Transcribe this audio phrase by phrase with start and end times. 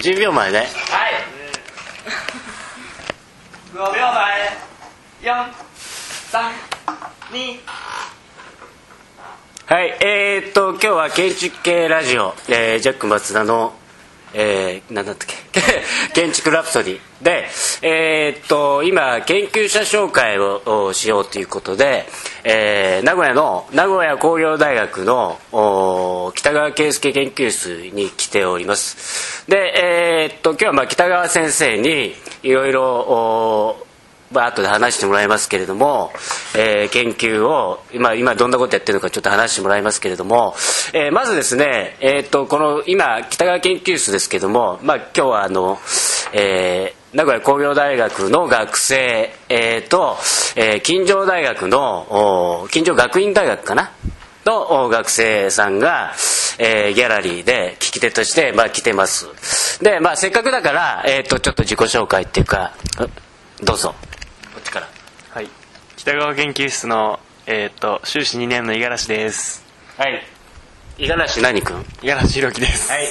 [0.00, 0.58] 10秒前ね。
[0.58, 0.68] はい。
[3.74, 4.00] 5秒前。
[5.22, 7.60] 432
[9.66, 13.74] はいえー、っと今日は建築系ラジオ、えー、ジャック松田の
[14.32, 15.34] えー、なんだったっけ？
[16.14, 17.00] 建築ラプソディ。
[17.22, 17.48] で、
[17.82, 22.06] えー、っと今研究者紹介をしようということで、
[22.44, 25.38] えー、名古屋の名古屋工業大学の
[26.34, 29.44] 北川圭介研究室に来ております。
[29.48, 33.86] で、えー、っと今日はまあ北川先生にいろいろ
[34.32, 36.12] バーッとで話してもらいますけれども、
[36.56, 40.54] えー、研究を今今どんなことやってるのかちょっと話してもらいますけれども、
[40.92, 45.78] えー、まずですね、えー、っとこの今北川研究室ですけども、まあ、今日はあの、
[46.32, 50.16] えー、名古屋工業大学の学生、えー、と、
[50.54, 53.90] えー、金城大学の金城学院大学かな？
[54.46, 56.12] の学生さんが、
[56.58, 59.28] えー、ギャラリーで聞き手として、まあ、来てます。
[59.84, 62.72] で、まあ、せっかくだから、えー、とちょっと自己紹介っていうか
[63.62, 63.94] どうぞ。
[66.00, 69.62] 北川研究室のえっ、と修士2年の五十嵐です。
[69.98, 70.22] はい。
[70.96, 71.42] 五十嵐。
[71.42, 71.76] 何君？
[71.76, 72.90] 五十嵐弘樹です。
[72.90, 73.04] はい。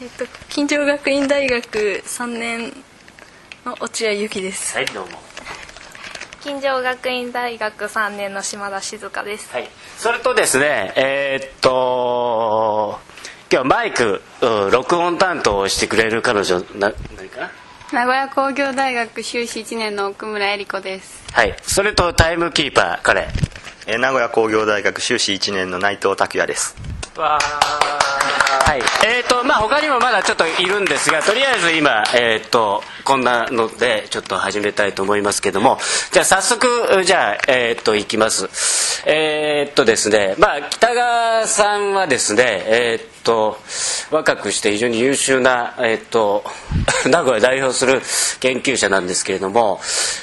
[0.00, 2.72] えっと金城学院大学3年
[3.64, 4.76] の落合由紀です。
[4.76, 5.18] はいどうも。
[6.40, 9.52] 金城学院大学3年の島田静香です。
[9.52, 9.68] はい。
[9.98, 13.00] それとですねえー、っと
[13.50, 14.22] 今日マイク
[14.70, 17.65] 録音担当をしてくれる彼女な何かな？
[17.92, 21.24] 名古屋工業大学修士1年の奥村恵理子です。
[21.32, 21.56] はい。
[21.62, 23.28] それとタイムキーパー彼。
[23.86, 26.74] え名古屋工業大学修士1年の内藤拓也です。
[27.16, 28.80] わはい。
[29.06, 35.78] えーとまあ他にもまだちょっといるんですがとりあえず今、えーとこんなのでちょっと始めたいと思いますけども。
[36.10, 38.48] じゃあ早速じゃあえっ、ー、といきます。
[39.06, 43.58] えっ、ー、とですねまあ北川さんはですねえっ、ー、と
[44.12, 46.44] 若くして非常に優秀な、えっと、
[47.10, 48.00] 名古屋代表する
[48.38, 49.80] 研究者なんですけれども、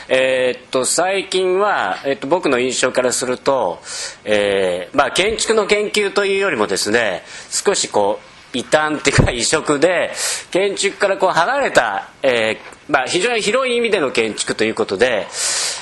[0.08, 3.82] えっと、最近は、えっと、僕の印象からすると、
[4.24, 8.20] えーまあ、建築の研究というよりもですね少しこ
[8.54, 10.14] う異端っていうか異色で
[10.52, 15.28] 建築からこう離れた、えーまあ、非常に広い意味での建築ということで、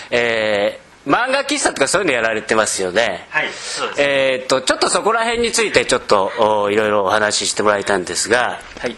[0.09, 3.27] えー、漫画喫茶とかそういうのやられてますよね。
[3.29, 4.01] はいそうです。
[4.01, 8.59] えー、っとちょっとそこら辺についてちょっといろいろお話ししてもらいたいんですが。
[8.79, 8.95] はい。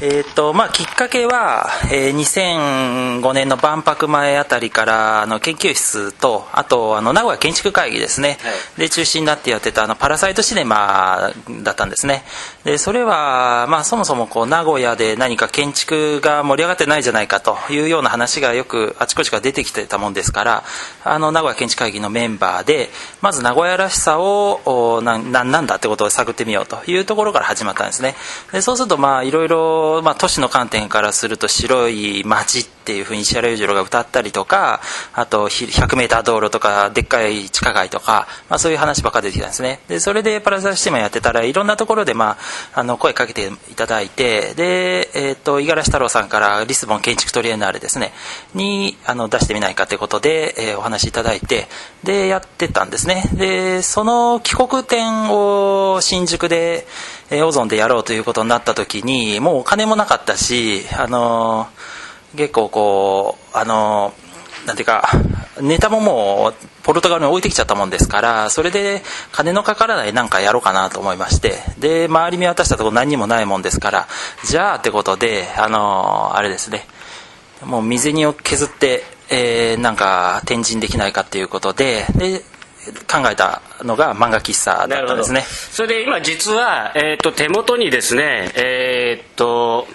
[0.00, 11.32] えーとまあ、きっかけは、えー、2005年の万博前あたりからあの研究室とあとあの名古屋建築会議ですね、はい、で中心になってやってたあのパラサイトシネマ
[11.64, 12.22] だったんですね
[12.68, 20.64] でそれは、まあ、そもそもこう名古屋で何か建築が盛り上がってないじゃないかというような話がよくあちこちから出てきてたもんですから
[21.02, 22.90] あの名古屋建築会議のメンバーで
[23.22, 28.16] まず名古屋らしさをななんだってことを探ってみようというところから始まったんですね。
[28.52, 34.80] でそうするとまあいろいろまあ、都市の観点からすると白い街っていうふうに石原裕次郎が歌ったりとか
[35.12, 39.80] あと 100m 道路とかでっかい地下街とか、まあ、そういう話ばっか出てきたんですね。
[39.88, 42.38] でそれでパラサシティマやってたらいろんなところで、まあ、
[42.74, 48.12] あの声かけていただいてで、えーと、五十嵐太郎さんからリスボン建築トリエナーレですね
[48.54, 51.66] にあの出してみないかということで、えー、お話しいただいて
[52.04, 53.24] でやってたんですね。
[53.34, 56.86] でその帰国展を新宿で
[57.30, 61.68] えオゾンでやろうということになった時にもうお金もなかったしあの
[62.36, 64.12] 結構こうあの
[64.66, 65.10] なんていうか
[65.60, 69.02] ネタももうポルトガルに置いてきちゃったもんですからそれで
[69.32, 74.08] 金のかからないなんかやろうかなと思いましてで周り見渡したところ何にもないもんですから
[74.44, 76.86] じゃあってことであのあれですね。
[77.64, 82.40] もう水にを削って、えー、なんか天神できないかっていうことでで
[83.10, 85.42] 考えたのが漫画喫茶だったんですね。
[85.42, 89.86] それで今実は、えーと、手元にですねえっ、と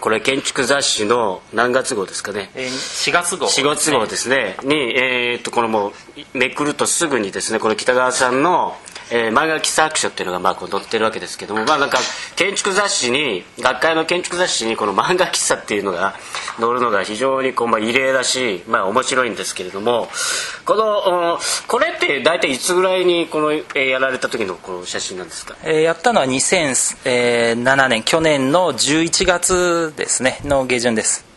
[0.00, 3.46] これ建築雑誌の何月号ですかね、えー、4月号。
[3.46, 4.56] 4月号ですね。
[4.62, 5.92] に、えーと、とこのもう
[6.34, 8.76] めくるとすぐにですねこの北川さんの
[9.10, 11.98] えー、漫画喫茶白書っていうのがまあこう載ってるわけですけども、まあ、なんか
[12.36, 16.14] 建築雑誌に学会の建築雑誌にこの漫画喫茶っていうのが
[16.58, 20.08] 載るのが非常にこう、まあ、異例だし、まあ、面白いんですけれども
[20.64, 31.27] このこれって大体いつぐらいにこの、えー、やられた時のこの写真なんですか、えー、やったのは2007年去年の11月ですねの下旬です。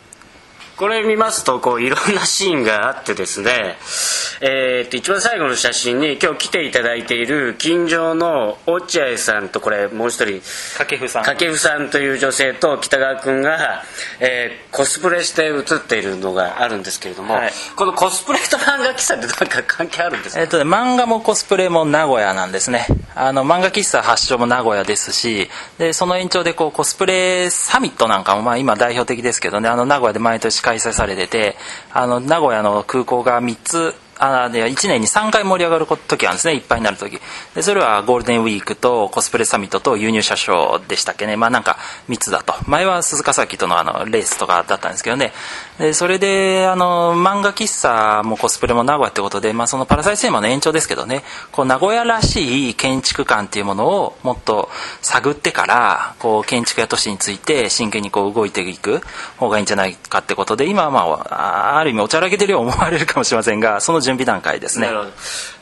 [0.82, 3.78] これ見ますとこういろんなシーンがあってですね、
[4.42, 10.42] えー、と一番最後の写真に今日来ていただいている近所の落合さんとこれもう一人
[10.80, 11.24] 掛布さん。
[11.24, 13.84] 掛布さんという女性と北川君が、
[14.20, 17.54] えーコスプレして写っているのがあるんですけれども、はい。
[17.76, 22.88] このコスプレと漫画喫茶って何か関係あるんですか、えっとね、漫画もコスプレも名古屋なんですね。
[23.14, 31.58] あの漫画喫茶発祥も名古屋ですしでその延長でこうコスプレサミットなんかも、まあ、今代表的ですけどねあの名古屋で毎年開開催されてて
[31.92, 36.54] あの名古屋の空港が3つあで1年に3回盛り上がる時なんですね。
[36.54, 37.20] いっぱいになる時。
[37.56, 41.38] でそれはゴールデンウィークとコスプレサミットと輸入車ショーでしたっけね。
[41.38, 41.78] まあなんか
[42.08, 42.54] 3つだと。
[42.68, 45.34] 前は鈴鹿崎とのあのレースとかだったんですけどね。
[45.80, 51.24] でそれであの漫画喫茶もコスプレも名古屋ってことで、まあ、そのパラサイトシネマの延長ですけどね。
[51.52, 54.70] こう名古屋らしい建築感っていうものをもっと
[55.02, 59.02] 探ってからこう建築や都市について真剣にこう動いていく
[59.38, 64.88] 方がいいんじゃないかってことで今はまあある意味おちゃらけてるように思われるかもしれませんがその準備段階ですね。
[64.88, 65.12] なるほど。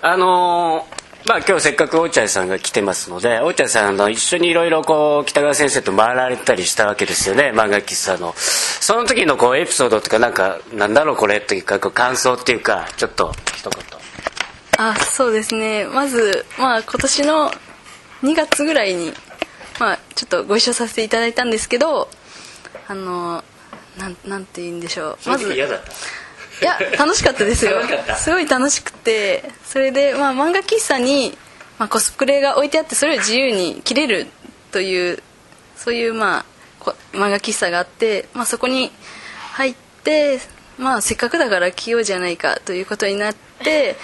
[0.02, 7.52] あのーまあ今日せっかく落合さんが来てますので落合さんの一緒にいろいろこう北川先生と回られたりしたわけですよね。
[7.54, 8.34] 漫画喫茶の。
[8.38, 13.84] その時のこうエピソードとかなんかなんだろうこれというかこう感想っていうかちょっと一言。
[14.78, 15.86] あそうですね。
[15.86, 17.52] まず、まあ、今年の
[18.24, 19.12] 2月ぐらいに、
[19.78, 22.10] まあ、ちょっとご一緒させていただいたんですけど
[22.88, 23.44] あの
[23.98, 25.18] なんなんて言うんでしょう。
[25.20, 25.92] その時嫌だった
[26.62, 27.82] いや楽しかったですよ。
[28.18, 29.44] すごい楽しくて。
[29.66, 31.38] それで、まあ、漫画喫茶に、
[31.78, 34.28] まあ、コスプレが置いてあってそれを自由に着れる
[34.72, 35.22] という
[35.76, 36.46] そういう、まあ、
[36.80, 38.92] こ漫画喫茶があって、まあ、そこに
[39.54, 40.40] 入って、
[40.78, 43.96] まあ、せっかくだから着ようじゃないかということになって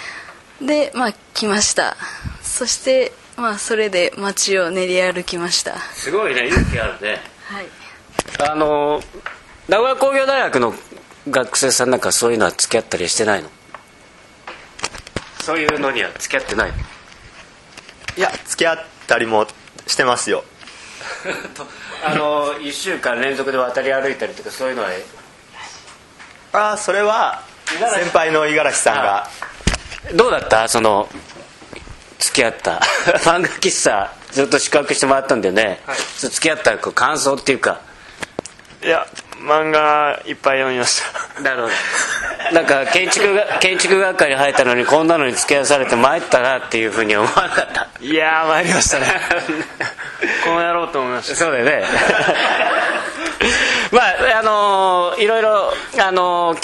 [0.60, 1.96] で、まあ、来ました。
[2.42, 5.78] そして、まあ、それで街を練り歩きました。
[5.92, 7.20] すごいね勇気あるね。
[7.44, 7.66] はい。
[8.48, 9.02] あの
[9.68, 10.74] 名古屋工業大学の
[11.28, 13.48] 学生さんなんかそういうのは付き合ったりしてないの？
[15.40, 16.76] そういうのには付き合ってないの？
[18.16, 19.46] いや付き合ったりも
[19.86, 20.44] してますよ。
[22.04, 24.90] あの1週間連続で渡り歩いたりとかそういうのは？
[26.52, 29.28] ああそれは先輩の五十嵐さんが。
[30.14, 30.68] どうだった？
[30.68, 31.08] その
[32.18, 32.80] 付き合った？
[33.26, 35.80] 漫画喫茶ずっと宿泊してもらったんだよね、
[36.16, 37.80] そう付き合ったこう感想っていうか
[38.84, 39.06] いや
[39.40, 41.02] 漫画いっぱい読みまし
[41.42, 41.74] なるほど。
[42.52, 47.86] なんか建築が建築学科に入ったのにこんなのに付き合わされて参ったなっていうふうに思わなかった。
[47.86, 49.06] たいやー参りましたね。
[50.44, 51.84] こうやろうと思いましたそうだよね。
[53.92, 56.56] まああのいろいろあの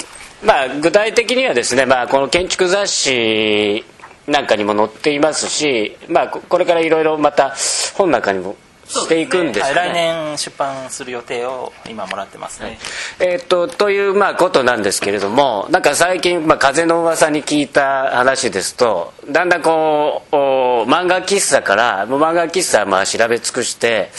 [0.43, 3.85] まあ具体的にはですね、まあ、この建築雑誌
[4.27, 7.53] なんかにも載っていますし、まあ、ここれからいろいろまた
[7.95, 8.55] 本なんかにも
[8.99, 9.79] していくんですね。
[9.79, 12.77] はい来年出版する予定を今もらってますね、
[13.19, 24.09] えーっとというまあことなんですけれどもなんか最近、まあ、風の噂に聞いた話ですとだんだんこうお漫画喫茶からもう漫画喫茶はまあ調べ尽くして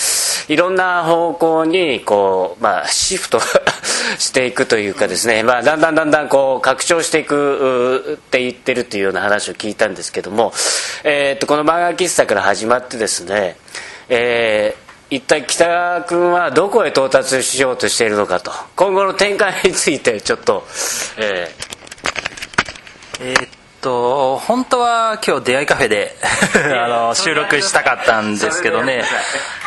[0.48, 3.40] いろんな方向にこう、まあ、シフト
[4.18, 10.52] していくというかですね、まあ、だんだんだんだんこう拡張していくうって言ってるというような話を聞いたんですけども、
[11.04, 13.56] えーっとこの漫画喫茶から始まってですね
[14.08, 18.50] えー一体北川君はどこへ到達しようとしているのかと。
[18.74, 20.66] 今後の展開についてちょっと、
[21.18, 21.54] え
[23.20, 26.16] えーっと本当は今日出会いカフェで
[26.74, 29.04] あの収録したかったんですけどね。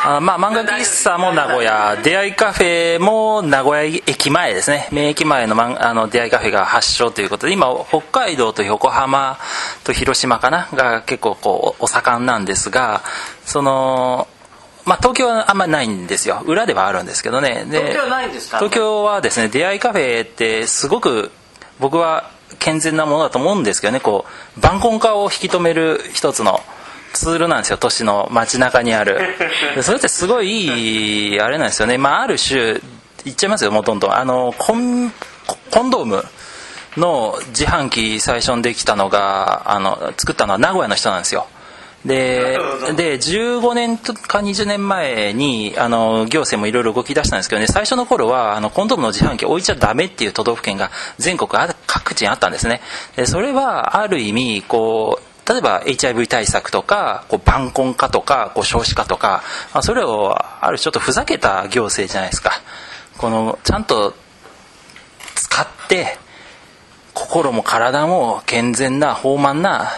[0.04, 4.88] あまあ漫画喫茶も名古屋出会いカフェも名古屋駅前ですね。
[4.92, 9.38] 名駅前のマンあの出会いカフェが発祥ということで今北海道と横浜
[9.84, 10.68] と広島かな？
[10.74, 13.00] が結構こうお盛んなんですが
[13.46, 14.28] その
[14.84, 16.40] まあ、東京はあんまりないんですよ。
[16.46, 17.64] 裏ではあるんですけどね。
[17.68, 18.56] で東京はないんですか？
[18.58, 21.30] 東京はですね出会いカフェってすごく
[21.78, 22.24] 僕は
[22.58, 24.24] 健全なものだと思うんですけどねこ
[24.56, 26.60] う晩婚化を引き止める一つの
[27.12, 29.18] ツールなんですよ都市の街中にある。
[29.82, 32.80] それってすごいいいあれなんですよね、まあ、ある種
[33.24, 34.14] 言っちゃいますよもうどんどん。
[34.14, 35.10] あのコン
[35.70, 36.24] コンドーム
[36.96, 41.46] の自販機最初にできたのがあの作ったのは名古屋の人なんですよ。
[42.04, 42.56] で
[42.96, 52.80] で15年とか20年前にあの行政もいろいろ動き出したんですけどね最初の頃はあのコンドームの自販機置いちゃダメっていう都道府県が全国あ各地にあったんですね。
[53.16, 62.52] でそれはある意味こう例えば HIV 対策とかこう晩婚化とかこう少子化とか、まあ、それをあるちょっとふざけた行政じゃないですか。
[63.16, 64.14] このちゃんと
[65.34, 66.18] 使って
[67.12, 69.90] 心も体も健全な豊満な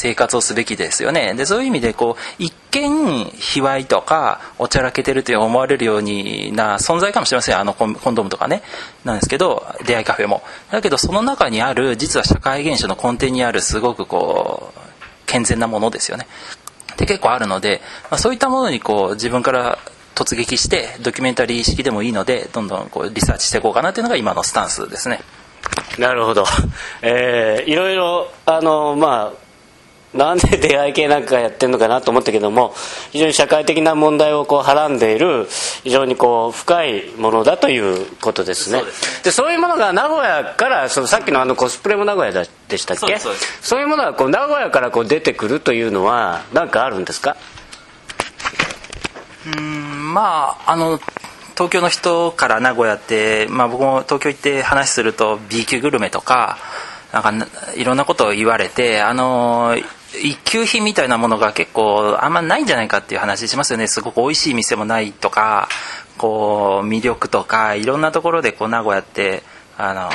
[0.00, 1.34] 生活をすべきですよね。
[1.34, 8.62] でそういう意味でこう一見卑猥とかおちゃらけてると思われるような存在かもしれませんあのコンドームとかね。
[9.04, 10.42] なんですけど出会いカフェも。
[10.70, 14.80] だけどその中にある実は社会現象の根底にあるすごくこう
[15.26, 16.26] 健全なものですよね。
[16.96, 19.78] で結構あるので、まあ、そういったものにこう自分から
[20.14, 25.20] 突撃してドキュメンタリー式でもいいのでどんどんこうリサーチしていこうかなというのが今のスタンスですね。
[25.98, 26.44] なるほど、
[27.02, 29.49] えー、いろいろあのまあ
[30.12, 32.74] なんで出会い系なんかやってるのかなと思ったけども
[33.12, 35.46] 非常に社会的な問題をこうはらんでいる
[35.84, 38.82] 非常にこう深いものだということですね。
[39.22, 43.18] でそういうものが名古屋からそのさっきのあのコスプレも名古屋でしたっけ？
[43.60, 47.36] そういうものがこう名古屋からこう出てくるというのは何かあるんですか？
[49.56, 50.98] うんまああの
[51.54, 56.58] 東京の人から名古屋って、まあ、僕も東京行って話すると B 級グルメとか
[57.12, 59.76] なんかいろんなことを言われてあの
[60.14, 63.86] 一級品みたいなものが結構あんまないんじゃないかっていう話しますよね。
[63.86, 65.68] すごく美味しい店もないとか
[66.18, 69.42] こう魅力とかいろんなところでこう名古屋って
[69.78, 70.10] あの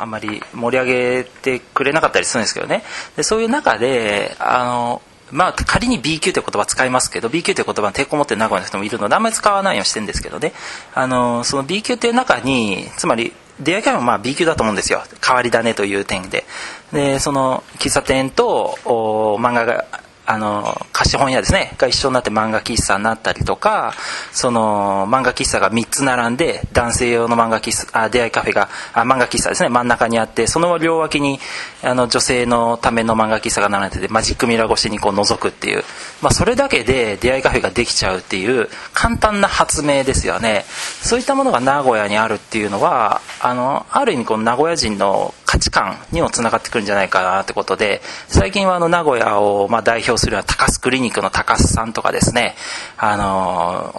[0.00, 2.82] あんまり盛り上げてくれなかったりするんですけどね。
[3.16, 10.52] でそういう中であのまあ、仮に B 級という言葉使いますけど B 級という言葉に抵抗を持ってる名古屋の人もいるのであんまり使わないようにしてるんですけどね。
[10.92, 15.02] あのその B 級っていう中につまり出会い会もまあ B 級だと思うんですよ。
[15.24, 16.44] 変わり種という点で。
[16.92, 19.84] でその喫茶店と漫画が
[20.26, 21.74] あの貸本屋ですね。
[21.76, 23.94] が一緒になって漫画喫茶になったりとか
[24.30, 29.68] その漫画喫茶が3つ並んで男性用の漫画喫茶あ出会いカフェがあ漫画喫茶ですね。
[29.68, 31.40] 真ん中にあってその両脇に
[31.82, 35.82] あの女性のための漫画喫茶が並んでてマジックミラー越しにこう覗くっていう、
[36.22, 40.64] まあ、それだけで出会いカフェができちゃうっていう簡単な発明ですよね。
[41.02, 52.54] そういったものが名古屋にあるっていうのはあのある意味この名古屋人の価値観にもつながってくるんじゃないかなってことで最近はあの名古屋をま代表する高須クリニックの高須さんとかですね。
[52.98, 53.94] あの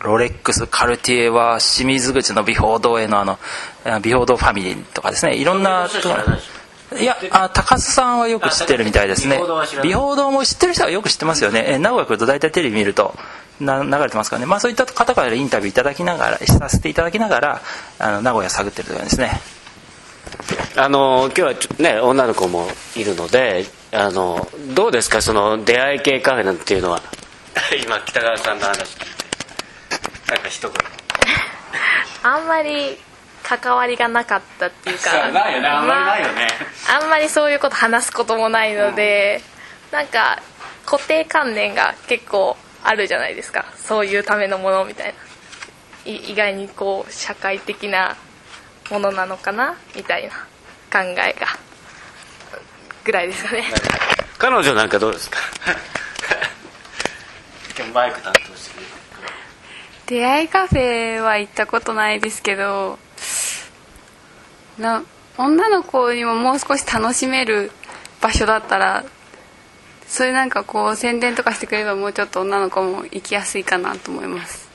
[0.00, 3.38] ロレックスカルティエは清水口の美宝堂へのあの
[4.02, 5.36] 美宝堂ファミリーとかですね。
[5.36, 5.88] いろんな
[7.00, 9.40] いやあ高須さんはよく知ってるみたいですね。
[9.82, 11.78] 美宝堂も知ってる人はよく知ってますよね。
[11.78, 13.14] 名古屋来ると大体テレビ見ると
[13.60, 17.62] な流れてますからね、まあ、そういった方からインタビューいただきながらさせていただきながら
[17.98, 19.40] あの名古屋探ってるというですね。
[20.76, 25.22] あの今日はね女の子もいるのであのどうですか？
[25.22, 27.00] その出会い系カフェなんていうのは。
[27.84, 28.86] 今北川さんの話聞い
[30.26, 30.72] てなんか一言。
[32.24, 32.98] あんまり
[33.46, 35.30] 関わりがなかったっていうか。
[35.30, 35.68] ないよね。
[35.68, 36.48] あんまりないよね、
[36.88, 39.42] まあ、あんまりそういうこと話すこともないので、
[39.92, 40.40] うん、なんか
[40.86, 43.66] 固定観念が結構あるじゃないですか。
[43.76, 45.14] そういうためのものみたいな。
[46.06, 48.16] 意外にこう社会的な
[48.90, 50.34] ものなのかなみたいな
[50.92, 51.46] 考えが。
[53.04, 53.64] ぐらいですかね。
[54.38, 55.38] 彼女なんかどうですか？
[57.76, 58.82] 今日マイク担当して。
[60.06, 62.98] 出会いカフェは行ったことないですけど
[64.78, 65.02] な
[65.38, 67.70] 女の子にももう少し楽しめる
[68.20, 69.04] 場所だったら
[70.06, 74.68] そういうなんかこう宣伝とかしてくれればもうちょっと女の子も行きやすいかなと思います。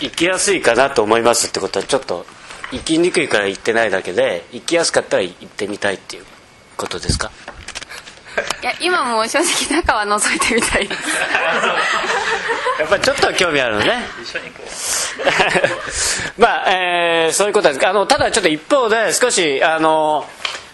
[0.00, 2.26] 行きやすいかなと思いますってことはちょっと
[2.72, 6.24] 行きにくいから行ってないだけで行きやすかったら行ってみたいっていう
[6.76, 7.30] ことですか？
[8.64, 10.88] いや今も正直中は覗いてみたい。
[10.88, 11.00] で す
[12.80, 14.06] やっぱりちょっと興味あるのね。
[16.38, 20.26] まあ、えー、そういうことですあのただちょっと一方で少しあの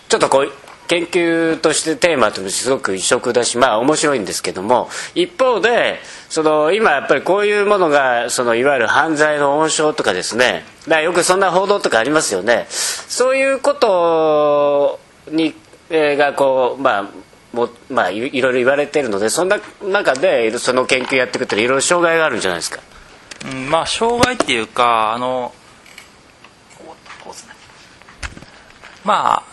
[0.08, 0.52] ちょっとこう
[0.86, 10.64] 研究としてテーマとしてすごく異色だしまあ面白いんですけども一方でその今やっぱりこういうものがそのいわゆる犯罪の温床とかですね。
[10.86, 12.68] だよくそんな報道とかありますよね。
[12.70, 15.56] そういうことに、
[15.90, 22.80] えー、がこうまあもまあいろいろ言われてるのでそんな中でその研究やっていくといろいろ障害があるんじゃないですか、
[23.50, 25.52] うん、まあ障害っていうかあの
[29.04, 29.50] まあ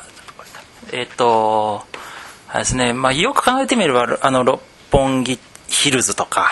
[0.93, 1.83] えっ、と、
[2.47, 4.61] あれですね、まあ、よく考えてみれば、あの、六
[4.91, 5.37] 本木
[5.67, 6.47] ヒルズとか、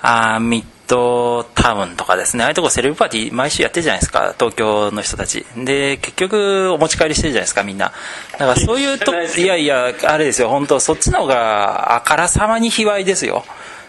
[0.00, 5.46] あミッドタウンとかですね、ああいうとこセレブパーティー毎週やってるじゃないですか、東京の人たち。
[5.56, 7.92] で、結局お持ち帰りしてるじゃないですか、みんな。
[8.32, 13.44] だからそういうと、いやいや、あれですよ、本当そっちの方があからさまに卑猥ですよ。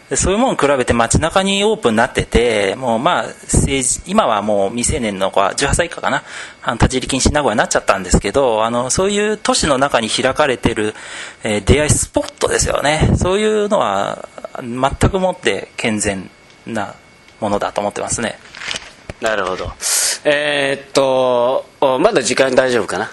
[0.10, 6.24] でそういうもの比べて街中にオープンになってて、もうまあ、政治、今はもう未成年の子は18歳以下かな、
[6.64, 10.96] あの立ち入り禁止名古屋になっちゃったんですけど、あの、そういう都市の中に開かれてる、
[11.44, 13.10] えー、出会いスポットですよね。
[13.16, 14.28] そういうのは、
[14.62, 16.30] 全くもって健全
[16.66, 16.96] な
[17.40, 18.40] ものだと思ってますね。
[19.22, 19.72] なるほど。
[20.24, 21.66] えー、っと、
[22.00, 23.12] まだ時間大丈夫かな？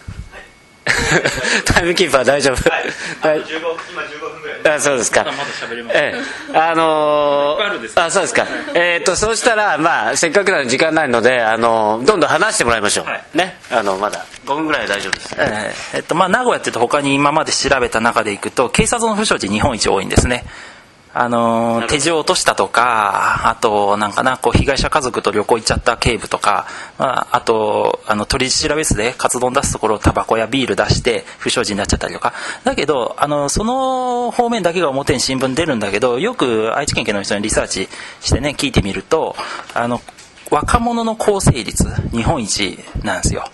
[1.64, 2.85] タイムキーパー大丈夫、はい、
[3.23, 4.76] 今15分ぐらい。
[4.76, 5.25] あそうですか。
[5.25, 5.97] まだ喋れます。
[5.99, 6.14] え
[6.55, 6.59] え。
[6.59, 8.47] あのーあそうですか。
[8.75, 13.23] えっとそうしたらまあせっかくなので時間ないのであのどんどん話してもらいましょう、はい。
[13.35, 13.59] ね？
[13.71, 14.25] あのまだ。
[14.47, 15.35] 5分ぐらい大丈夫です。
[15.37, 20.45] えーえっとまあ、名古屋っていうと他に今まで調べた中でいくと警察の不祥事日本一多いんですね
[21.15, 26.67] あのー手錠を落としたとかあとなんかなこう被害者家族と旅行行っちゃった警部とか、
[26.99, 32.35] まあ、あとあの取り調べ室でカツ丼出すところタバコやビール出して不祥事になっちゃったりとか。
[32.65, 37.88] だけどあのその方面だけが表に新聞出るんだけどよく愛知県警の人にリサーチ
[38.21, 39.35] してね聞いてみると
[39.75, 40.00] あの
[40.50, 43.45] 若者の構成率日本一なんですよ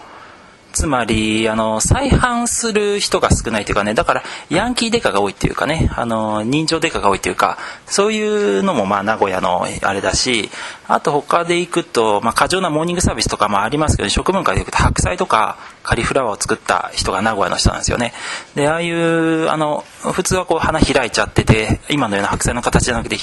[0.75, 10.51] つまりあの再犯する人が少ないというかねだからヤンキーデカが多いっていうかねあの人情デカが多いっていうかそういうのもまあ名古屋のあれだし
[10.89, 18.13] あと他で行くと、まあ、過剰なモーニングサービスとかもありますけど食文化で行くと白菜とかカリフラワーを作った人が名古屋の人なんですよね。
[18.55, 23.17] でああいうあの普通はこう花開いちゃってて今のような白菜の形じゃなくて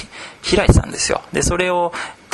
[0.56, 1.22] 開いてたんですよ。
[1.34, 1.92] でそれを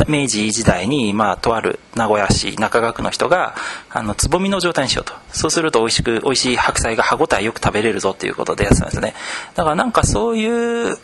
[0.07, 3.55] 明治時代に、まあ、とある名古屋市中川区の人が
[3.89, 5.13] あのつぼみの状態にしようと。
[5.31, 9.13] そうすると美味しく美味しい白菜が歯ごたえよく食べれるぞっていうことでやってたんですね。
[9.55, 10.97] だからなんかそういう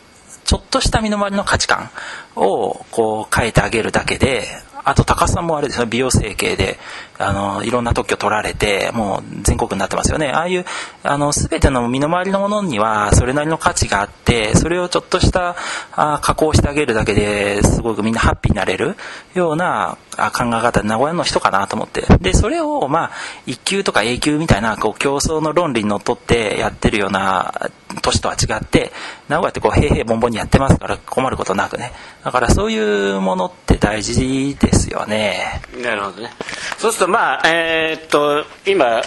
[0.44, 1.90] ちょっとした身の回りの価値観
[2.36, 4.46] をこう変えてあげるだけで
[4.84, 6.78] あと高さんもあれですよ美容整形で
[7.18, 10.30] あのいろんな特許取られてもう全国になってますよね。
[10.30, 10.64] ああいう
[11.02, 15.56] あの全ての身の回りのものにはそれなりの価値があってそれをちょっとした
[15.92, 18.96] あ加工してあげるだけですごくみんなハッピーになれる
[19.34, 22.02] ようなあ考え方名古屋の人かなと思って。
[22.20, 23.10] でそれをまあ
[23.46, 27.70] 一級とか A 級みたいなこう競争の論理にのっとってやってるような
[28.02, 28.92] 都市とは違って
[29.28, 31.92] 名古屋ってこう平々凡々にやってますから困ることなくね。
[32.24, 35.62] だからそういうものって大事ですよね。
[35.82, 36.30] なるほどね。
[36.78, 39.02] そうするとまあえーっと今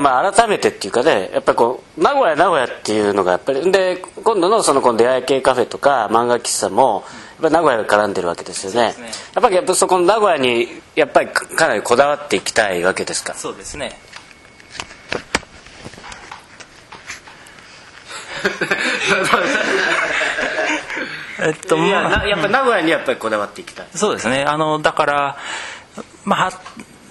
[0.00, 8.94] まあ改めてっていうかねやっぱりこう名古屋名古屋っていうのがやっぱりで今度のそのこの出会い系カフェとか漫画喫茶もやっぱり名古屋が絡んでるわけですよね。
[8.98, 9.10] ね。
[9.34, 13.34] やっぱりやっぱそこの名古屋にやっぱりかかなりこだわっていきたいわけですか？
[13.34, 13.98] そうですね。
[21.40, 22.18] えっといやまあ。
[22.18, 23.86] なやっぱり名古屋にやっぱりこだわっていきたい。
[23.94, 24.44] そうですね。
[24.44, 25.36] あのだから
[26.24, 26.60] まあ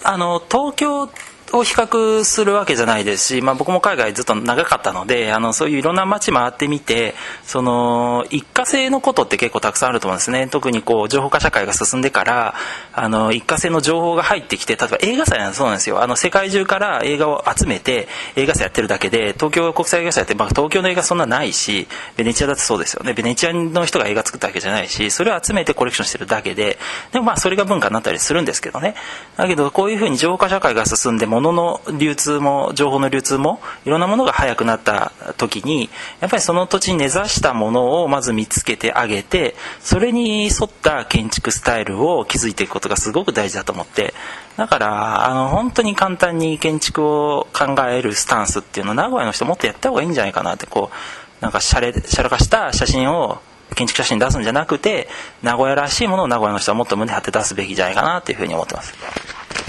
[0.03, 1.09] あの東京
[1.53, 7.13] を比較するわけじゃないですし、まあ、僕も海外ずっと長かったのであのそういういろんな街回ってみて
[7.43, 10.47] その一過性のことって結構たくさんあると思うんですね。
[10.47, 12.55] 特にこう情報化社会が進んでから
[12.93, 16.01] あの一過性の情報が入ってきて例えば映画祭なんそうなんですよ。
[16.01, 23.13] あの世界中から映画を集めて映画祭やってるだけで東京国際映画祭って、まあ、東京の映画そんなないしベネチアだってそうですよね。
[23.13, 26.77] ベネチアの人が映画作ったわけじゃないしそれを集めてコレクションしてるだけで
[27.13, 28.95] でもまあそれが文化になったりするんですけどね。
[29.37, 44.13] だけどこういうふうに情報化社会が進んで物の流通も情報の流通もいろんなものが早くなった時にやっぱりその土地に根ざしたものをまず見つけてあげてそれに沿った建築スタイルを築いていくことがすごく大事だと思って。
[44.57, 53.39] だからあの本当に簡単に建築を考えるスタンスっていうのを名古屋の人もっとやった方がいいんじゃないかなってこうなんかシャレシャラ化した写真を
[53.75, 55.07] 建築写真出すんじゃなくて
[55.43, 58.93] 名古屋らしいものを名古屋の人はもっと胸張って出すべきじゃないかなっていうふうに思ってます。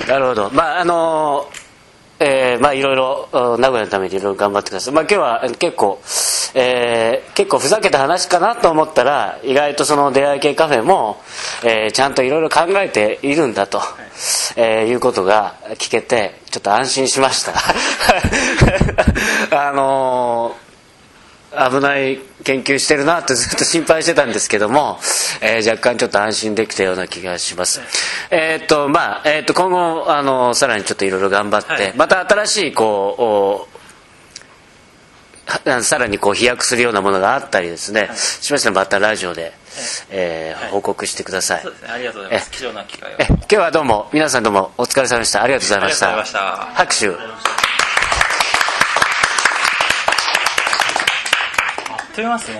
[0.06, 0.50] なるほど。
[0.50, 1.48] まああの
[2.20, 4.94] えーまあいろいろうん名古屋のためにいろいろ頑張ってください。
[4.94, 6.00] まあ今日は結構
[6.54, 11.20] えー結構ふざけた話かなと思ったら意外とその出会い系カフェも、
[11.64, 13.80] えーちゃんといろいろ考えているんだと、
[14.56, 17.52] えーいうことが聞けてちょっと安心しました。
[19.68, 20.07] あのー
[21.70, 24.98] 危ない研究してるなってずっと心配してたんですけども、
[25.40, 27.80] えー若干ちょっと安心できたような気がします。
[28.30, 31.92] えーっとまあえーっと今後あのさらにちょっといろいろ頑張って、はい。
[31.96, 33.78] また新しいこう
[35.82, 39.52] さらにこう飛躍するようなものがあったりですね、しましたらまたラジオで、
[40.10, 41.62] えー報告してください。
[41.62, 41.88] そうですね。
[41.88, 42.50] ありがとうございます。
[42.50, 43.16] 貴重な機会を。
[43.18, 43.26] え。
[43.28, 45.42] 今日はどうも皆さんどうもお疲れ様でした。
[45.42, 46.08] ありがとうございました。
[46.08, 46.66] ありがとうございました。
[46.74, 46.98] 拍
[47.62, 47.67] 手
[52.18, 52.58] と言いますね。